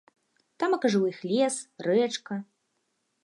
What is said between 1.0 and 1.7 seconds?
у іх лес,